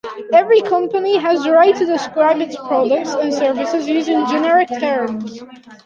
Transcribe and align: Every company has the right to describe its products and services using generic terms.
Every 0.33 0.61
company 0.61 1.17
has 1.17 1.43
the 1.43 1.51
right 1.51 1.75
to 1.75 1.85
describe 1.85 2.41
its 2.41 2.55
products 2.55 3.13
and 3.13 3.31
services 3.31 3.87
using 3.87 4.25
generic 4.25 4.69
terms. 4.79 5.39